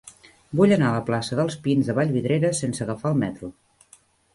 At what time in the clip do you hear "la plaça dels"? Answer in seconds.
0.95-1.59